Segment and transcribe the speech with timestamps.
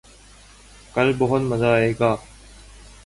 [0.95, 2.15] کل بہت مزہ آئے گا